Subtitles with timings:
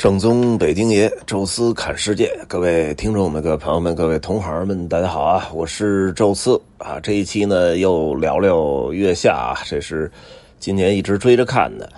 [0.00, 5.50] 正宗北京爷，宙斯侃世界，各位听众们、各位朋友们、各位同行们，大家好啊！
[5.52, 6.98] 我是宙斯啊。
[7.00, 10.10] 这一期呢，又聊聊月下啊，这是
[10.58, 11.92] 今年一直追着看的。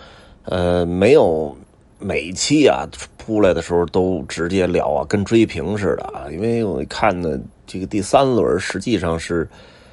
[0.46, 1.56] 呃，没有
[2.00, 2.84] 每期啊
[3.18, 6.26] 出来的时候都直接聊啊，跟追评似的啊。
[6.28, 7.38] 因为我看呢，
[7.68, 9.48] 这个第三轮实际上是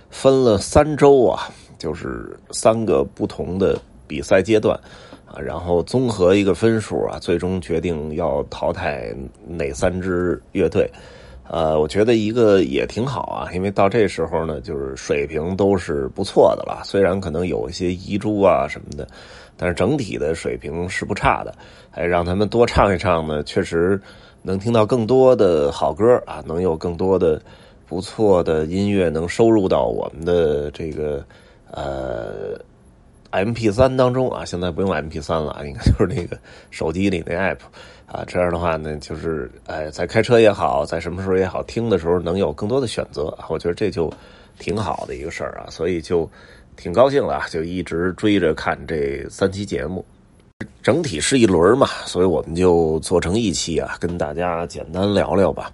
[0.09, 1.47] 分了三周啊，
[1.77, 4.75] 就是三个不同的比赛阶段。
[5.31, 9.13] 啊，然后综合一个分数啊，最终决定要淘汰
[9.47, 10.89] 哪三支乐队。
[11.51, 16.81] 呃，我觉得一个也挺好啊，因为到这时候呢，就是水平都是不错的了。
[16.83, 19.07] 虽然可能有一些遗珠啊什么的，
[19.57, 21.53] 但是整体的水平是不差的。
[21.91, 23.99] 哎，让他们多唱一唱呢，确实
[24.43, 27.41] 能听到更多的好歌啊，能有更多的
[27.87, 31.23] 不错的音乐能收入到我们的这个
[31.71, 32.59] 呃。
[33.31, 36.37] M P 三当中啊，现在不用 M P 三了， 应该就是那个
[36.71, 37.59] 手机里那 App
[38.05, 38.23] 啊。
[38.27, 44.11] 这样的话呢，就是哎，在开车也好，在什么时候也好，听的时候能有更多的选择，我觉得这就
[44.57, 45.69] 挺好的一个事儿啊。
[45.69, 46.29] 所以就
[46.75, 50.03] 挺高兴的，就一直追着看这三期节目。
[50.81, 55.71] 整体是一轮嘛，所以我们就做成一期啊，跟大家简单聊聊吧。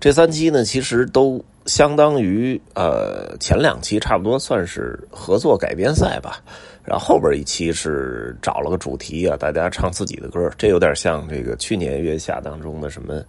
[0.00, 6.42] 这三期呢，其实都相当于呃前两期差不多算是合作改编赛吧。
[6.82, 13.22] 然后后边一期是找了个主题啊，大家唱自己的歌，这有点像这个去年月下当中的什么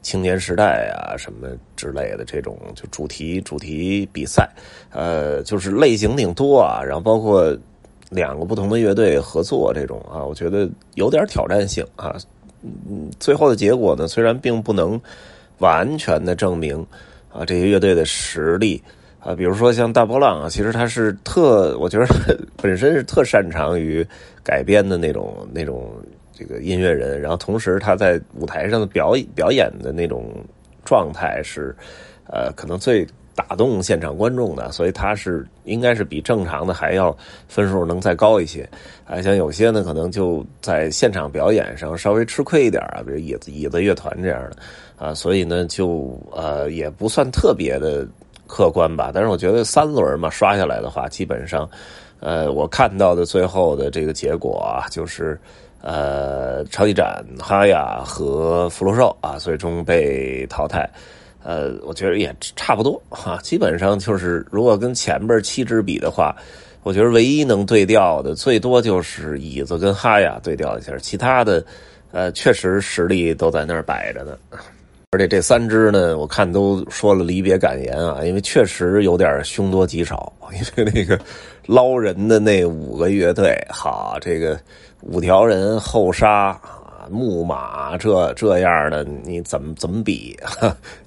[0.00, 4.48] 青年时代啊什么之类的这种就主题主题比赛，
[4.90, 7.54] 呃，就是类型挺多啊，然后包括
[8.10, 12.16] 两个不同的乐队合作这种啊，我觉得有点挑战性啊。
[12.62, 14.98] 嗯，最后的结果呢，虽然并不能
[15.62, 16.86] 完全的证明
[17.32, 18.82] 啊这些乐队的实力。
[19.24, 22.06] 啊，比如说像大波浪啊，其实他是特，我觉得
[22.60, 24.04] 本身是特擅长于
[24.42, 25.92] 改编的那种那种
[26.32, 30.34] 这个音乐人，然后同时他在舞台上的表表演的那种
[30.84, 31.72] 状态是，
[32.26, 37.16] 呃，可能最打动现场观众的，所以他是应该是比正常的还要
[37.48, 38.68] 分数能再高一些。
[39.04, 44.56] 啊，像有些呢，可能就在现场表演上稍微吃亏一点啊，比如椅子椅子乐团这样的
[44.96, 48.06] 啊，所以呢，就呃也不算特别的。
[48.44, 51.66] 客观吧，但是我觉得三轮嘛刷下来的话，基本上，
[52.20, 55.40] 呃，我看到的最后的这个结果啊，就是
[55.80, 60.86] 呃，超级展、哈雅和福禄寿啊，最终被淘汰。
[61.44, 66.34] 呃，我觉得也差不多 哈，基本上就是如果跟前边七支比的话，
[66.82, 71.64] 我觉得唯一能对调的，最多就是椅子跟哈雅对调一下，其他的，
[72.12, 74.36] 呃，确实实力都在那儿摆着呢。
[75.14, 80.32] 而且这三支呢，我看都说了离别感言啊，因为确实有点凶多吉少。
[80.52, 81.18] 因为那个
[81.66, 84.58] 捞人的那五个乐队，哈，这个
[85.02, 86.58] 五条人后杀
[87.10, 90.36] 木马这这样的，你怎么怎么比？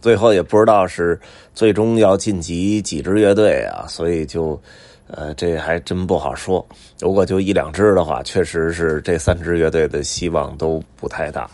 [0.02, 1.20] 最后也不知道是
[1.54, 4.60] 最终要晋级几支乐队啊，所以就
[5.08, 6.66] 呃，这还真不好说。
[7.00, 11.50] 如果就一两支的话，确实是这三支乐队的希望都不太大。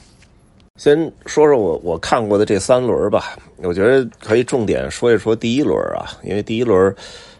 [0.78, 6.96] 先说说我我看过的这三轮吧，我觉得可以重点说一说第一轮啊，因为第一轮，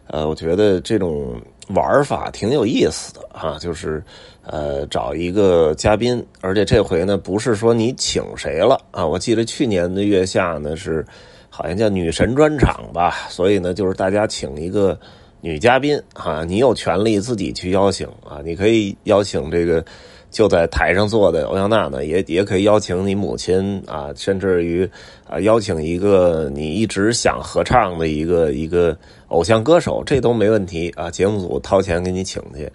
[0.08, 4.04] 呃，我觉得这种玩法挺有意思的啊，就是
[4.46, 11.06] 呃找一个嘉宾，而且这回呢不是说你请谁了啊，我记得去年的月下呢是
[11.50, 15.00] 好像叫女神专场吧，所以呢就是大家请一个
[15.40, 19.84] 女嘉宾啊，你有权利自己去邀请啊，你可以邀请这个。
[20.32, 24.90] 就在台上坐的欧阳娜娜，也也可以邀请你母亲啊，甚至于
[25.28, 28.98] 啊邀请一个你一直想合唱的一个一个
[29.32, 31.10] 偶像歌手，这都没问题啊。
[31.10, 32.72] 节目组掏钱给你请去，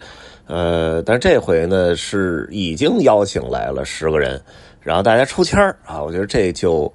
[0.46, 4.40] 呃，但是这回呢是已经邀请来了十个人，
[4.80, 6.92] 然后大家抽签啊，我觉得这就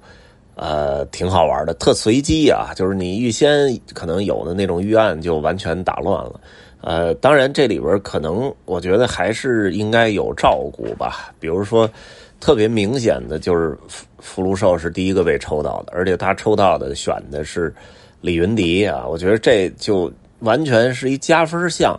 [0.54, 6.40] 呃挺好玩的，特随机啊，就是你预先可能有的那种预案就完全打乱了。
[6.80, 11.32] 呃，当然，这里边可能我觉得还是应该有照顾吧。
[11.38, 11.88] 比如说，
[12.40, 17.72] 特别明显的就是福福禄寿是第一个被抽到的，而且他抽到的选的是
[18.22, 21.94] 李云迪啊，我觉得这就完全是一加分项。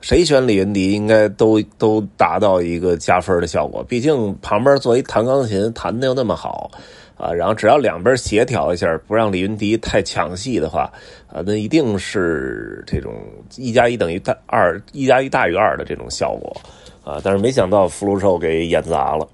[0.00, 3.84] 谁选李云迪，应该都都达到一个加分的效果。
[3.84, 6.70] 毕竟旁边坐一弹钢琴，弹的又那么好。
[7.16, 10.92] 啊，然后只要两边协调一下，不让李云迪太抢戏的话，
[11.32, 13.14] 啊，那一定是这种
[13.56, 16.56] 一加一等于大二，一加一大于二的这种效果，
[17.04, 19.28] 啊，但是没想到福禄寿给演砸了。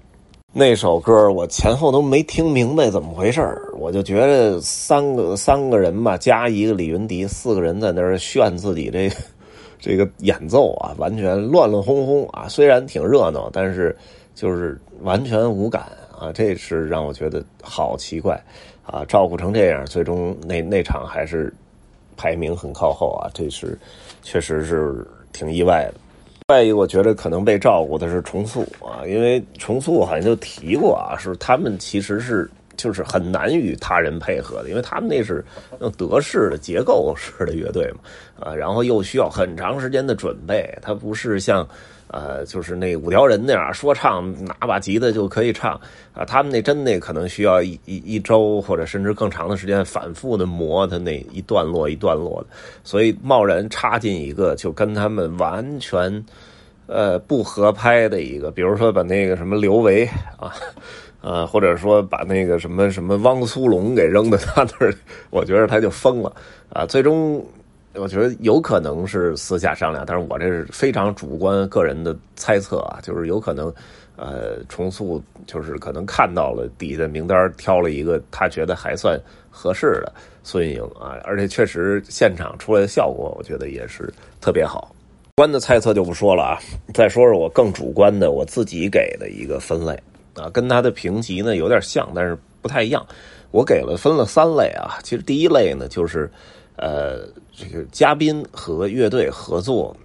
[0.53, 3.41] 那首歌我前后都没听明白怎么回事
[3.79, 9.15] 我就觉得三个三个人吧，加一个李云迪，四个人在那儿炫自己这个
[9.79, 13.95] 这个演奏啊，完全乱乱哄哄啊，虽然挺热闹，但是
[14.35, 15.83] 就是完全无感。
[16.19, 18.37] 啊，这是让我觉得好奇怪
[18.83, 21.53] 啊，照顾成这样，最终那那场还是
[22.17, 23.79] 排名很靠后啊，这是
[24.21, 25.93] 确实是挺意外的。
[26.49, 32.49] 另外一个，我觉得可能被照顾的是重塑啊，因为重塑好像就提过啊，是他们其实是。
[32.79, 35.43] 就是很难与他人配合的，因为他们那是
[35.81, 37.99] 用德式的结构式的乐队嘛，
[38.39, 41.67] 啊，然后又需要很长时间的准备，它不是像，
[42.07, 45.73] 呃，就是那五条人那样说唱拿把吉他就可以唱
[46.13, 52.47] 啊，他们那真那可能需要一一一周或者甚至更长的时间反复的磨他那一段落一段落的，
[52.85, 56.23] 所以贸然插进一个就跟他们完全，
[56.87, 60.05] 呃，不合拍的一个，比如说把那个什么刘维
[60.37, 60.55] 啊。
[61.21, 64.93] 呃，或者说把那个什么什么汪苏泷给扔到他那儿，
[65.29, 66.33] 我觉得他就疯了
[66.71, 66.85] 啊！
[66.85, 67.45] 最终，
[67.95, 73.73] 我觉得有可能是私下商量，但是我这是非常主观个人的猜测啊，就是有可能，
[74.15, 79.19] 呃，重塑就是可能看到了底下的名单，挑了一个他觉得还算
[79.49, 80.13] 合适的
[80.43, 84.95] 孙运莹啊，而且确实现场出来的效果，我觉得也是特别好。
[85.35, 86.59] 观的猜测就不说了啊，
[86.93, 89.97] 再说说我更主观的我自己给的一个分类。
[90.39, 93.05] 啊，跟他的评级呢有点像，但是不太一样。
[93.51, 94.99] 我给了分了三类啊。
[95.03, 96.29] 其实第一类呢，就是
[96.75, 99.95] 呃，这个嘉宾和乐队合作，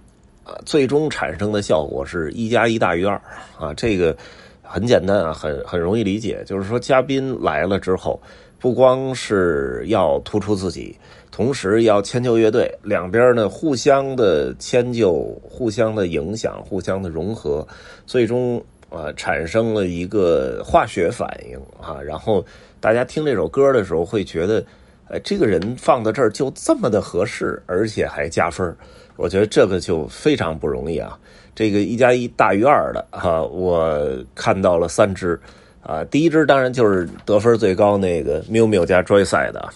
[0.43, 3.21] 啊，最终产生的效果是一加一大于二
[3.59, 3.71] 啊。
[3.75, 4.17] 这个
[4.63, 6.43] 很简单啊，很很容易理解。
[6.43, 8.19] 就是说，嘉宾来了之后，
[8.59, 10.97] 不光是要突出自己，
[11.31, 17.65] 同时要迁就乐队，两边呢互相的迁就，互相的影响，互相的融合，
[18.07, 18.59] 最终。
[18.95, 22.45] 呃，产生了一个化学反应啊，然后
[22.79, 24.65] 大家听这首歌的时候会觉得，
[25.09, 28.73] 呃，这个人放到这儿就这么的合适，而且还加分
[29.17, 31.19] 我觉得这个就非常不容易啊。
[31.53, 33.99] 这个一加一大于二的啊，我
[34.33, 35.37] 看到了三支
[35.81, 39.69] 啊，第一支当然就是得分最高那个 Miu Miu 加 Joyside 的。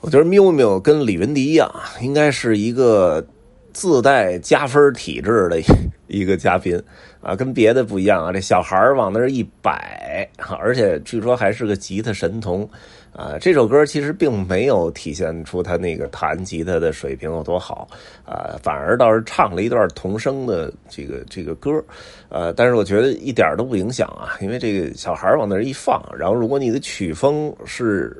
[0.00, 1.68] 我觉得 Miu Miu 跟李云迪一样，
[2.00, 3.24] 应该是一个
[3.72, 5.60] 自带加分体质的
[6.08, 6.80] 一个嘉宾。
[7.22, 8.32] 啊，跟别的不一样啊！
[8.32, 10.26] 这小孩往那儿一摆，
[10.58, 12.66] 而且据说还是个吉他神童
[13.12, 13.36] 啊！
[13.38, 17.86] 这首歌其实并没有体现出他那个弹吉他的水平有多好
[18.24, 21.70] 啊，反而倒是唱了一段童声的这个这个歌，
[22.30, 28.16] 呃，但是我觉得一点都不影响啊，因为这个小孩往那儿一放，然后如果你的曲风是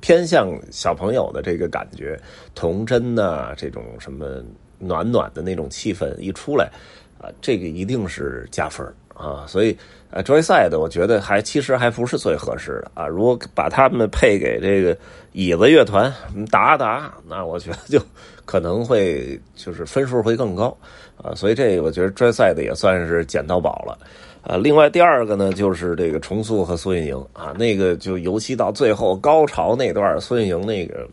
[0.00, 2.16] 偏向小朋友的这个感觉，
[2.54, 4.40] 童真呐，这种什么
[4.78, 6.70] 暖暖的那种气氛一出来。
[7.18, 9.74] 啊，这个一定是加分啊，所以
[10.10, 13.06] 呃，Joyside 我觉得还其实还不是最合适的啊。
[13.06, 14.94] 如果把他们配给这个
[15.32, 16.12] 椅子乐团
[16.50, 17.98] 达达，那我觉得就
[18.44, 20.76] 可能会就是分数会更高
[21.16, 21.34] 啊。
[21.34, 23.98] 所以这个我觉得 Joyside 也算是捡到宝了
[24.42, 24.58] 啊。
[24.58, 31.08] 另外第二个呢，就是这个重塑和孙运莹啊，那个就尤其到最后高潮那段，孙运莹那个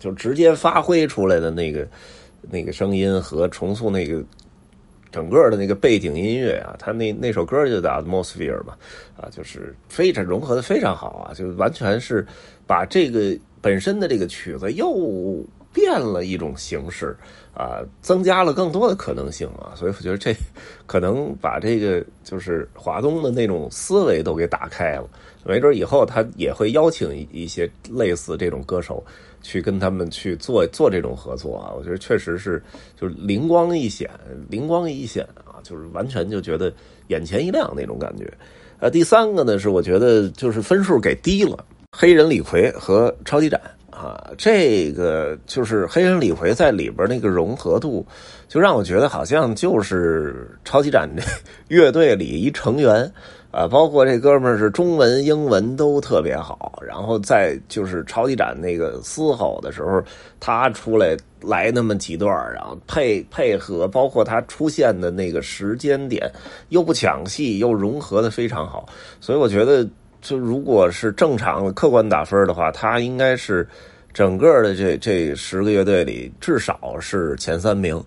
[0.00, 1.86] 就直接发挥出来的那个
[2.50, 4.22] 那个声音和重塑那个。
[5.12, 8.74] 整个的那个背景音乐啊，他那那首歌就叫 Atmosphere 嘛，
[9.16, 12.26] 啊，就是非常融合的非常好啊，就完全是
[12.66, 15.40] 把这个本身的这个曲子又
[15.72, 17.16] 变了一种形式
[17.54, 20.34] 啊，增加了更多的可能性啊，所以我觉得这
[20.84, 25.08] 可能把这个就是华东的那种思维都给打开了，
[25.44, 29.00] 没准以后他也会邀请一些类似这种歌手。
[29.44, 32.60] 去跟他们去做做这种合作啊，我觉得确实是
[32.98, 34.10] 就是灵光一现，
[34.48, 36.72] 灵光一现啊，就是完全就觉得
[37.08, 38.26] 眼前一亮那种感觉。
[38.80, 43.60] 呃，第三个呢是我觉得就是分数给低了，黑人李逵和超级展
[43.90, 48.04] 啊，这个就是黑人李逵在里边那个融合度，
[48.48, 51.08] 就让我觉得好像就是超级展
[51.68, 53.12] 乐队里一成员。
[53.54, 60.02] 啊，包括这哥们儿是中文、英文都特别好，然后再就是超级展那个嘶吼的时候，
[60.40, 66.28] 他出来来那么几段然后配配合，包括他出现的那个时间点，
[66.70, 68.88] 又不抢戏，又融合的非常好，
[69.20, 69.88] 所以我觉得，
[70.20, 73.64] 就如果是正常的客观打分的话，他应该是
[74.12, 78.02] 整个的这这十个乐队里至少是前三名。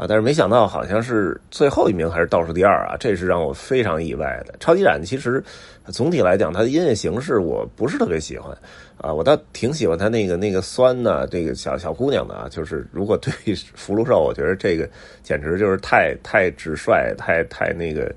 [0.00, 0.06] 啊！
[0.08, 2.96] 但是没想到，好像是最后一名还是倒数第二啊！
[2.98, 4.54] 这是让我非常意外的。
[4.58, 5.44] 超级展其实
[5.88, 8.56] 总体来讲，它的音乐形式我不是特别喜欢
[8.96, 12.48] 啊，我倒挺喜欢它那个那个酸呢，这个小小姑娘的啊。
[12.48, 13.30] 就是如果对
[13.76, 14.88] 福禄寿，我觉得这个
[15.22, 18.10] 简直就是太太直率、太太那个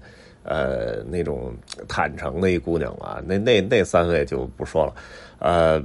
[0.43, 1.53] 呃那种
[1.89, 3.21] 坦诚的一姑娘了。
[3.27, 4.93] 那那那三位就不说了，
[5.39, 5.83] 呃。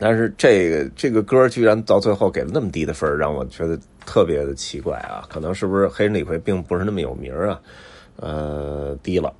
[0.00, 5.22] 但是这个这个歌居然到最后给了那么低的分让我觉得特别的奇怪啊！
[5.28, 7.60] 可能是不是黑人李逵并不是那么有名啊？
[8.16, 9.30] 呃，低了。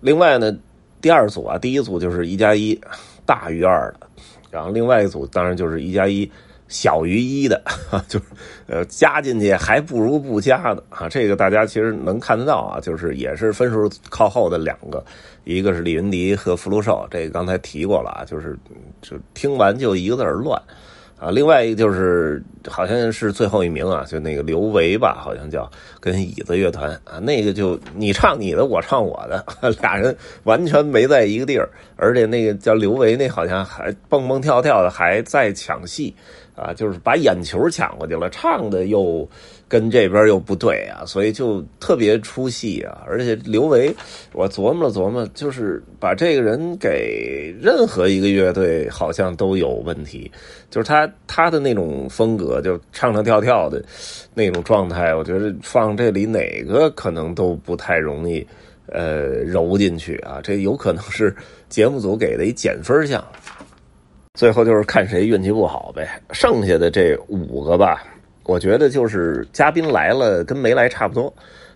[0.00, 0.52] 另外呢，
[1.00, 2.78] 第二组啊，第一组就是一加一
[3.24, 4.08] 大于二的，
[4.50, 6.28] 然后另外一组当然就是一加一
[6.72, 7.62] 小于一的，
[8.08, 8.24] 就是
[8.66, 11.06] 呃加进去还不如不加的啊。
[11.08, 15.04] 这个大家其实能看得到啊，就是也是分数靠后的两个，
[15.44, 18.58] 一个是李云迪和福禄寿，这个刚才提过了啊，就是
[19.02, 20.60] 就听完就一个字乱。
[21.18, 29.46] 啊，另外一个就是好像是最后一名啊，就那个刘维吧，好像叫跟椅子乐团啊，那个就你唱你的，我唱我的，
[29.80, 36.12] 俩人完全没在一个地儿，而且那个叫刘维那好像还蹦蹦跳跳的，还在抢戏
[36.54, 39.28] 啊，就是把眼球抢过去了，唱的又。
[39.68, 43.02] 跟这边又不对啊，所以就特别出戏啊！
[43.06, 43.90] 而且刘维，
[44.34, 50.30] 我琢磨了琢磨，就是把这个人给任何一个乐队好像都有问题，
[50.68, 53.82] 就是他他的那种风格，就唱唱跳跳的
[54.34, 58.46] 那种状态，我觉得放这里哪个可能都不太容易
[58.88, 60.38] 呃揉进去啊！
[60.42, 61.34] 这有可能是
[61.70, 63.24] 节目组给的一减分项。
[64.34, 68.02] 最后就是看谁运气不好呗，剩下的这五个吧。
[68.44, 71.32] 我觉得就是嘉宾来了跟没来差不多，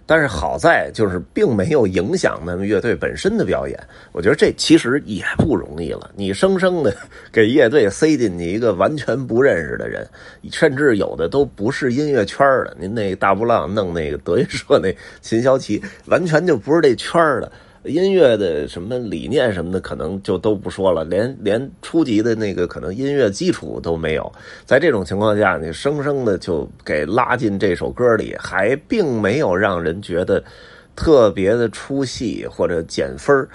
[0.06, 3.78] 但是好在就是并没有影响他们乐队本身的表演。
[4.10, 6.96] 我觉得这其实也不容易了，你生生的
[7.30, 10.08] 给乐队塞进去一个完全不认识的人，
[10.50, 12.74] 甚至有的都不是音乐圈的。
[12.80, 17.52] 您那大波浪弄那个德云社那秦霄奇，完全就不是这圈的。
[17.86, 24.30] 音乐的什么理念什么的，可能就都不说了，连连初级的那个可能音乐基础都没有。
[24.64, 30.42] 在这种情况下，你生生的就给拉进这首歌里，还并没有让人觉得
[30.94, 33.46] 特别的出戏或者减分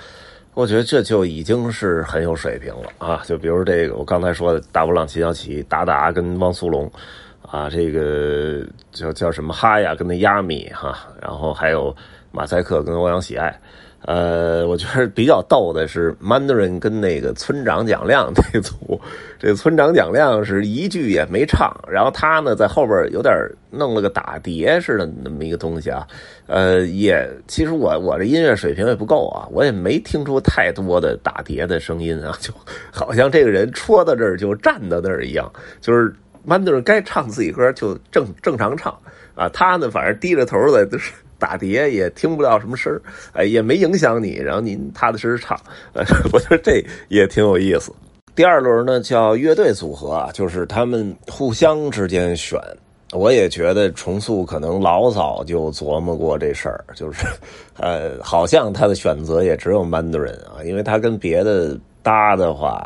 [0.54, 3.24] 我觉得这就已经是很有水平了啊！
[3.26, 6.92] 就比如这个我刚才说的大波浪、秦小奇、达达跟汪苏泷
[7.42, 8.62] 啊，这个
[8.92, 11.96] 叫叫什么哈呀跟那亚米哈，然后还有
[12.32, 13.60] 马赛克跟欧阳喜爱。
[14.04, 19.00] 呃，我觉得比较逗的是 Mandarin 跟那个村长蒋亮 这组，
[19.38, 23.32] 这村长蒋亮是一句也没唱，然后他呢在后边有点
[23.70, 26.08] 弄了个打碟似的那么一个东西啊，
[26.48, 32.52] 呃，也其实我我这音乐水平也不够啊，我也没听出太多的打碟的声音啊，就
[32.92, 35.48] 好像这个人戳到这儿就站到那儿一样，
[35.80, 36.12] 就是
[36.44, 38.92] Mandarin 该唱自己歌就正正常唱
[39.36, 41.14] 啊，他呢反正低着头在就是。
[41.42, 43.02] 打碟也听不到什么声儿，
[43.34, 44.36] 哎，也没影响你。
[44.36, 45.60] 然后您踏踏实实唱，
[45.94, 47.92] 呃， 我觉得这也挺有意思。
[48.36, 52.58] 第二轮呢叫乐队组合，就是他们互相之间选。
[53.14, 57.26] 我也觉得重塑可能老早就琢磨过这事儿，就是，
[57.78, 62.82] 呃，好像他的选择也只有 Mandarin 啊，因为他跟别的搭的话，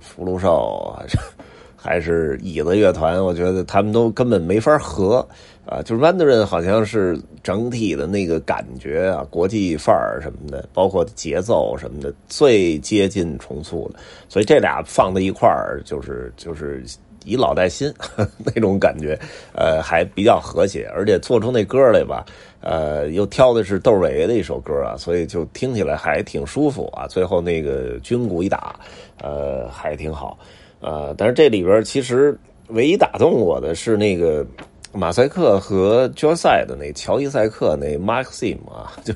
[0.00, 0.96] 福禄寿
[1.76, 5.26] 还是椅子乐团，我觉得他们都根本没法合。
[5.66, 13.98] 啊，就是 Mandarin 好像是整体的那个感觉啊，国际范儿什么的，包括节奏什么的，最接近重塑的。
[14.28, 16.84] 所以这俩放在一块儿，就是就是
[17.24, 17.92] 以老带新
[18.44, 19.18] 那种感觉，
[19.56, 20.88] 呃，还比较和谐。
[20.94, 22.24] 而且做出那歌来吧，
[22.60, 27.08] 呃，又挑的是窦唯的一首歌啊，所以就听起来还挺舒服啊。
[27.08, 28.78] 最后那个军鼓一打，
[29.20, 30.38] 呃，还挺好。
[30.80, 34.46] 呃，但是这里边其实唯一打动我的是那个。
[34.92, 39.12] 马赛克和决赛的那乔伊赛克那 Maxim 啊，就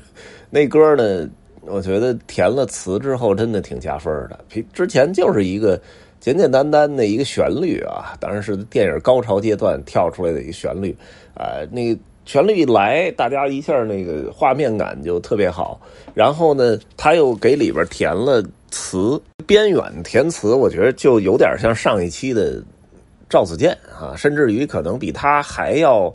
[0.51, 1.27] 那歌呢，
[1.61, 4.39] 我觉得填了词之后真的挺加分的。
[4.73, 5.81] 之前就是一个
[6.19, 10.95] 简简单单的一个旋律啊，当然是电影高潮阶段跳出来的一个旋律
[11.33, 11.65] 啊。
[11.71, 15.79] 那旋律一来，大家一下那个画面感就特别好。
[16.13, 22.61] 然后呢，他又给里边填了词，边远填词，我觉得就有点像上一期的。
[23.29, 26.13] 赵子健啊，甚至于可能比他还要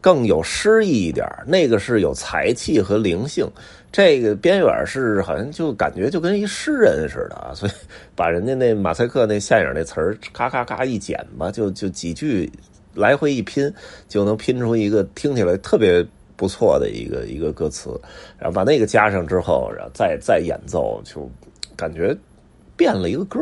[0.00, 3.46] 更有诗意一点那个是有才气和灵性，
[3.92, 7.72] 这个边远是好像就感觉就跟一诗人似的，所以
[8.14, 12.50] 把人家那马赛克那下影那词儿咔咔咔一剪吧，就就几句
[12.96, 13.72] 来回一拼，
[14.08, 17.90] 就能拼出一个听起来特别不错的一个一个歌词，
[18.38, 21.30] 然后把那个加上之后，然后再再演奏，就
[21.76, 22.16] 感觉。
[22.78, 23.40] 变了一个歌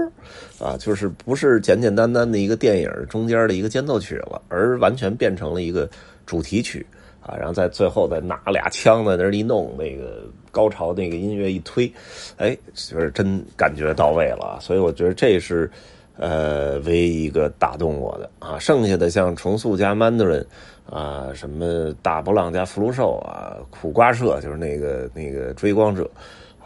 [0.61, 5.91] 啊，就是不是简简单单的一个电影中间的一个间奏曲了，而完全变成了一个
[6.25, 6.87] 主题曲
[7.21, 11.93] 啊，然后在最后再拿俩枪在那儿一弄，那个高潮那个音乐一推，
[12.37, 15.69] 哎，就是真感觉到位了，所以我觉得这是
[16.17, 20.45] 呃唯一一个打动我的啊，剩下的像重塑加 Mandarin
[20.91, 26.11] 啊，什么大波浪加福禄寿啊，苦瓜社就是那个那个追光者。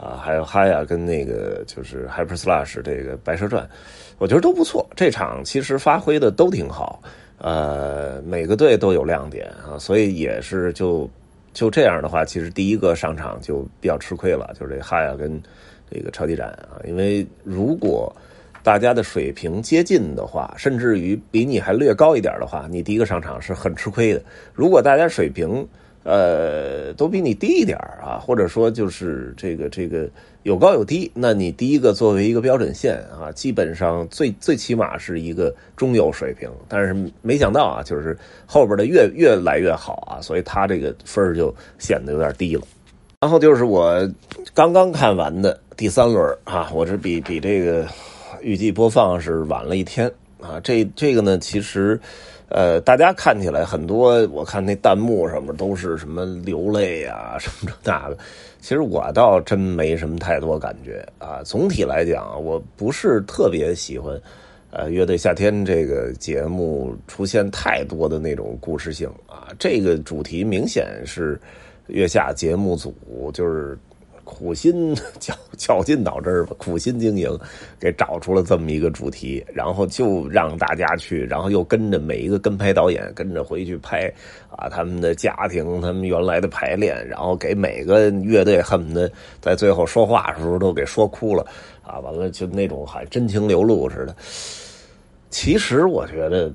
[0.00, 3.68] 啊，还有哈亚跟那个就是 Hyper Slash 这个白蛇传，
[4.18, 4.88] 我觉得都不错。
[4.94, 7.02] 这场其实发挥的都挺好，
[7.38, 11.10] 呃，每个队都有亮点啊，所以也是就
[11.52, 15.42] 就这样的话，其实第一个上场就比较吃亏了，就是这哈亚跟
[15.90, 18.14] 这个超级展啊，因为如果
[18.62, 24.22] 大家的水平接近的话，甚至于比你还略高一点的话，你第一个上场是很吃亏的。
[24.52, 25.66] 如果大家水平
[26.02, 30.08] 呃都比你低一点啊，或者说就是这个这个
[30.42, 36.50] 有高有低，那你第一个作为一个标准线啊，基本上最最起码是一个中游水平。
[36.68, 42.62] 但是没想到啊，就是后边的越越来越好啊，所以他这个分就显得有点低了。
[43.20, 44.06] 然后就是我
[44.52, 47.86] 刚刚看完的第三轮啊，我是比比这个。
[48.40, 52.00] 预计播放是晚了一天啊，这这个呢，其实，
[52.48, 58.18] 呃，大家看起来很多，我看那弹幕上面都是什么流泪啊，什么这那的，
[58.60, 61.42] 其实我倒真没什么太多感觉啊。
[61.44, 64.20] 总体来讲，我不是特别喜欢，
[64.70, 69.48] 呃，乐队夏天这个节目出现太多的那种故事性啊。
[69.58, 71.40] 这个主题明显是
[71.88, 72.94] 月下节目组
[73.32, 73.78] 就是。
[74.28, 77.36] 苦心绞绞尽脑汁吧，苦心经营，
[77.80, 84.12] 给找出了这么一个主题，然后就让大家去，然后又跟着每一个跟拍导演跟着回去拍
[84.50, 91.44] 啊，他们的家庭，他们原来的排练，然后给每个乐队恨不得在最后说话的时候都给说哭了
[91.82, 94.14] 啊，完了就那种还真情流露似的。
[95.30, 96.52] 其实我觉得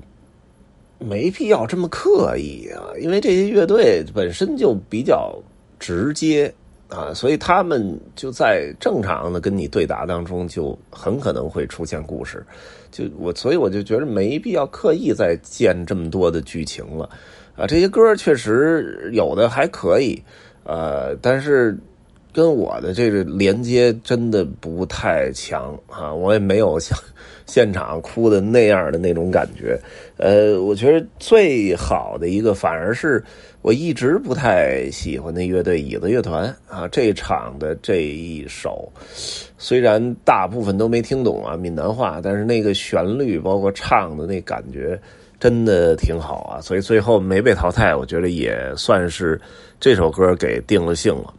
[1.00, 5.36] 没必要这么刻意啊，因为这些乐队本身就比较
[5.80, 6.54] 直接。
[6.88, 12.44] 啊，所以他们就在正常的跟你对答当中，就很可能会出现故事。
[12.90, 17.08] 就我，所以我就觉得没必要刻意再建这么多的剧情了。
[17.56, 20.22] 啊，这些歌确实有的还可以，
[20.64, 21.76] 呃，但是
[22.34, 26.12] 跟我的这个连接真的不太强啊。
[26.12, 26.98] 我也没有像
[27.46, 29.80] 现场哭的那样的那种感觉。
[30.18, 33.24] 呃，我觉得最好的一个反而是。
[33.62, 38.92] 我一直不太喜欢那乐队椅子乐团啊，这场的这一首，
[39.56, 45.00] 虽然大部分都没听懂啊闽南话，但是那个旋律包括唱的那感觉
[45.40, 49.40] 真的挺好啊，所以最后没被淘汰，我觉得也算是
[49.80, 51.32] 这首歌给定了性了。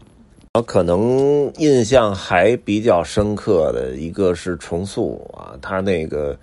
[0.56, 6.38] 我可能印象还比较深刻的一个是重塑啊，他那个。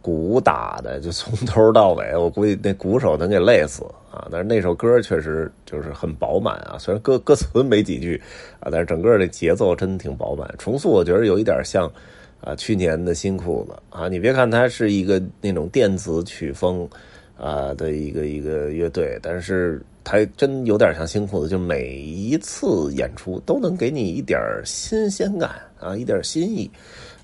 [0.00, 4.26] 鼓打的就从头到尾，我估计那鼓手能给累死啊！
[4.30, 8.18] 但是那首歌确实就是很饱满啊，虽然歌歌词没几句
[8.58, 10.48] 啊，但是整个的节奏真挺饱满。
[10.56, 11.90] 重塑我觉得有一点像
[12.40, 16.88] 啊去年的新裤子啊，你别看它是一个那种电子曲风
[17.36, 26.70] 啊的一个一个乐队，但是还真有点像新裤子，就每一次演出都能给你一点新鲜感啊，一点新意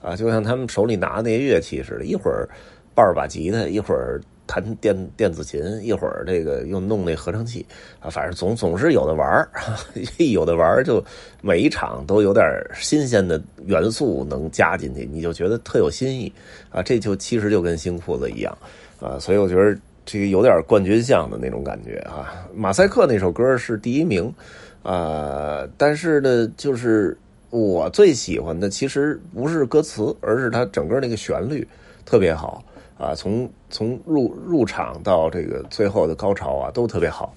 [0.02, 2.48] 啊，就像他们手里拿那些乐器似的，一会儿。
[2.96, 7.66] 抱着把吉他，一会儿弹电电子琴，一会儿这个又弄那合成器
[7.98, 9.48] 啊，反正总总是有的玩儿，
[10.32, 11.04] 有的玩儿就
[11.42, 16.32] 每一场都有点新鲜的元素能加进去，你就觉得特有新意
[16.70, 16.80] 啊。
[16.84, 18.56] 这就其实就跟新裤子一样
[19.00, 22.46] 啊，所以我觉得这个有点冠军相的那种感觉啊。
[22.54, 24.32] 马赛克那首歌是第一名
[24.82, 27.16] 啊，但是呢，就是
[27.50, 31.66] 我最喜欢的其实不是歌词，而是它整个那个旋律
[32.04, 32.62] 特别好。
[32.96, 37.34] 啊，从从入入场到这个最后的高潮啊，都特别好。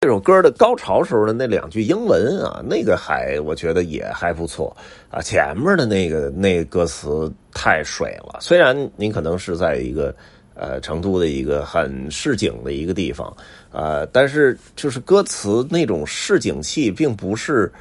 [0.00, 4.74] 这首歌的高潮时候的那两句英文啊，那个还我觉得也还不错
[5.10, 5.20] 啊。
[5.20, 10.16] 前面的那个那歌词太水了，虽然您可能是在一个
[10.60, 13.34] 呃成都的一个很市井的一个地方
[13.72, 17.72] 呃，但是就是歌词那种市井气，并不是。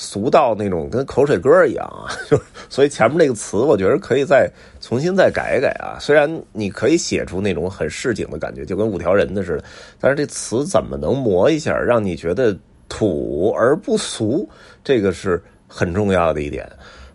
[0.00, 4.48] 俗到那种跟口水歌一样啊， 就所以前面那个词，我觉得可以再
[4.80, 5.98] 重新再改改啊。
[5.98, 9.64] 虽然你可以写出那种很市井的感觉，就跟五条人的似的，
[9.98, 12.56] 但是这词怎么能磨一下，让你觉得
[12.88, 14.48] 土而不俗？
[14.84, 16.64] 这个是很重要的一点。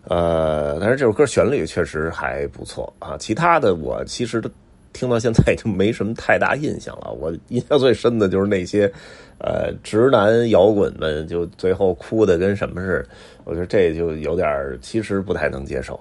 [0.06, 3.16] 呃，但是这首歌旋律确实还不错啊。
[3.18, 4.50] 其他的我其实都
[4.94, 7.12] 听到现在就没什么太大印象了。
[7.12, 8.90] 我印象最深的就是那些。
[9.38, 13.08] 呃，直男摇滚们就最后哭的跟什么似的，
[13.44, 15.94] 我觉得这就有点其实不太能接受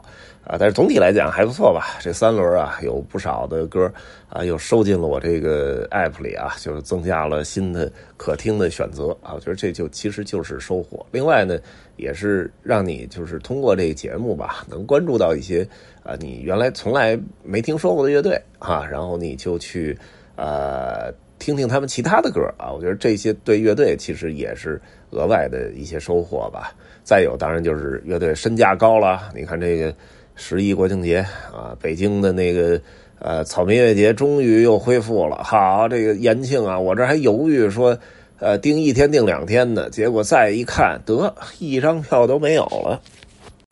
[0.46, 0.56] 啊。
[0.58, 1.98] 但是总体来讲还不错吧。
[2.00, 3.91] 这三轮啊，有不少的歌
[4.30, 9.34] 啊，又收进了我这个 app 里啊，就是增加了新的可听的选择啊。
[9.34, 11.06] 我觉得这就其实就是收获。
[11.12, 11.60] 另外呢，
[11.98, 15.67] 也是让你就是通过这个节目吧，能关注到一些
[16.04, 19.98] 啊你原来从来没听说过的乐队啊，然后你就去
[20.38, 21.13] 呃。
[21.43, 26.73] 听听他们其他的歌啊，我觉得这些对乐队其实也是额外的一些收获吧。
[27.03, 29.29] 再有，当然就是乐队身价高了。
[29.36, 29.93] 你看这个
[30.36, 31.17] 十一国庆节
[31.53, 32.79] 啊，北京的那个
[33.19, 35.43] 呃草莓音乐节终于又恢复了。
[35.43, 37.99] 好，这个延庆啊，我这还犹豫说
[38.39, 43.01] 呃订一天订两天的，结果再一看，得一张票都没有了。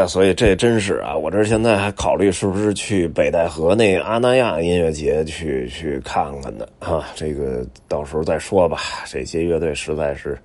[0.07, 6.67] 所以这真是啊，我这现在还考虑是不是去北戴河那阿那亚音乐节去去看看呢？
[6.79, 8.79] 啊，这个到时候再说吧。
[9.05, 10.37] 这些乐队实在是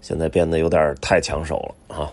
[0.00, 1.56] 现在变得有点太抢手
[1.88, 2.10] 了啊。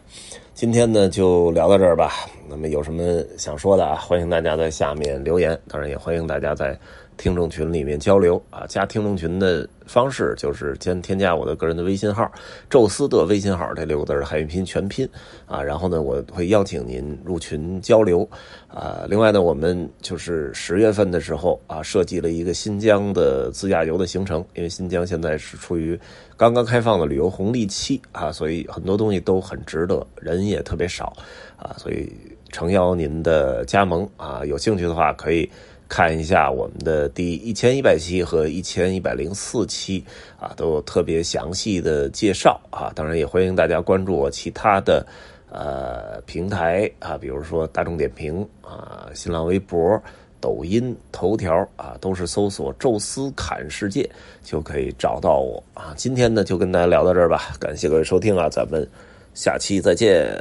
[0.53, 2.11] 今天呢就聊到这儿吧。
[2.49, 3.95] 那么有什么想说的啊？
[3.95, 6.77] 欢迎大家在下面留言，当然也欢迎大家在。
[7.19, 12.31] 听众群里面交流啊，加听众群的方式就是先添加我的个人的微信号
[12.69, 15.07] “宙斯”的微信号，这六个字的汉语拼全拼
[15.45, 18.25] 啊，然后呢，我会邀请您入群交流
[18.69, 19.05] 啊。
[19.09, 25.99] 另外呢，我们就是十月份的时候啊，设计了一个新疆的自驾游的行程，因为新疆现在是处于
[26.37, 31.11] 刚刚开放的旅游红利期啊，所以很多东西都很值得，人也特别少
[31.57, 32.09] 啊，所以
[32.49, 35.51] 诚邀您的加盟啊，有兴趣的话可以。
[35.89, 40.05] 看一下我们的第一千一百期和一千一百零四期
[40.39, 42.93] 啊，都有特别详细的介绍啊。
[42.95, 45.05] 当然也欢迎大家关注我其他的
[45.51, 49.99] 呃平台啊，比如说大众点评啊、新浪微博、
[50.39, 54.07] 抖音、头条啊，都是搜索“宙斯侃世界”
[54.45, 55.91] 就可以找到我啊。
[55.97, 58.87] 今天呢就跟大家聊到这儿吧，感谢各位收听啊，咱们
[59.33, 60.39] 下期再见。